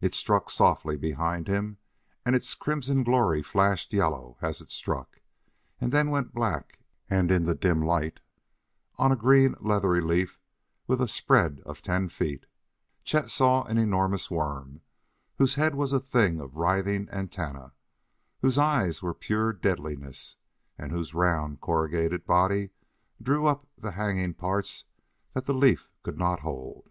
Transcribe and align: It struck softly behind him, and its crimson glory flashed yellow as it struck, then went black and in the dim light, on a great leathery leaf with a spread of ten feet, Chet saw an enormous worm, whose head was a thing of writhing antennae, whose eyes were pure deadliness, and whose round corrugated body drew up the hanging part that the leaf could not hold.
It 0.00 0.14
struck 0.14 0.48
softly 0.48 0.96
behind 0.96 1.48
him, 1.48 1.78
and 2.24 2.36
its 2.36 2.54
crimson 2.54 3.02
glory 3.02 3.42
flashed 3.42 3.92
yellow 3.92 4.38
as 4.40 4.60
it 4.60 4.70
struck, 4.70 5.20
then 5.80 6.10
went 6.10 6.32
black 6.32 6.78
and 7.10 7.32
in 7.32 7.42
the 7.42 7.56
dim 7.56 7.82
light, 7.84 8.20
on 8.96 9.10
a 9.10 9.16
great 9.16 9.60
leathery 9.60 10.00
leaf 10.00 10.38
with 10.86 11.00
a 11.00 11.08
spread 11.08 11.60
of 11.66 11.82
ten 11.82 12.08
feet, 12.10 12.46
Chet 13.02 13.28
saw 13.28 13.64
an 13.64 13.76
enormous 13.76 14.30
worm, 14.30 14.82
whose 15.38 15.56
head 15.56 15.74
was 15.74 15.92
a 15.92 15.98
thing 15.98 16.38
of 16.40 16.54
writhing 16.54 17.08
antennae, 17.10 17.72
whose 18.38 18.56
eyes 18.56 19.02
were 19.02 19.14
pure 19.14 19.52
deadliness, 19.52 20.36
and 20.78 20.92
whose 20.92 21.12
round 21.12 21.60
corrugated 21.60 22.24
body 22.24 22.70
drew 23.20 23.46
up 23.48 23.66
the 23.76 23.90
hanging 23.90 24.32
part 24.32 24.84
that 25.32 25.46
the 25.46 25.54
leaf 25.54 25.90
could 26.04 26.18
not 26.18 26.38
hold. 26.38 26.88